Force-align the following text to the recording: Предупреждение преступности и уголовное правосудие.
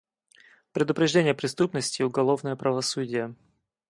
Предупреждение 0.71 1.35
преступности 1.35 2.01
и 2.01 2.05
уголовное 2.05 2.55
правосудие. 2.55 3.35